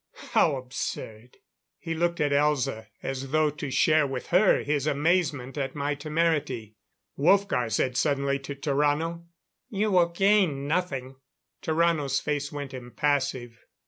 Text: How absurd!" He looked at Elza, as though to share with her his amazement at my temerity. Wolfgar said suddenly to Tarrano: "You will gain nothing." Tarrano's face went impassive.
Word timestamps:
How 0.31 0.55
absurd!" 0.55 1.37
He 1.77 1.93
looked 1.93 2.19
at 2.19 2.31
Elza, 2.31 2.87
as 3.03 3.29
though 3.29 3.51
to 3.51 3.69
share 3.69 4.07
with 4.07 4.29
her 4.29 4.63
his 4.63 4.87
amazement 4.87 5.59
at 5.59 5.75
my 5.75 5.93
temerity. 5.93 6.75
Wolfgar 7.19 7.69
said 7.71 7.95
suddenly 7.95 8.39
to 8.39 8.55
Tarrano: 8.55 9.27
"You 9.69 9.91
will 9.91 10.09
gain 10.09 10.67
nothing." 10.67 11.17
Tarrano's 11.61 12.19
face 12.19 12.51
went 12.51 12.73
impassive. 12.73 13.59